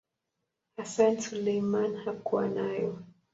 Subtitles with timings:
[0.77, 3.03] Hassan Suleiman hakuwa nayo.